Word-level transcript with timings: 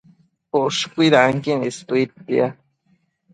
Ushcuidanquin 0.59 1.61
istuidtia 1.67 2.49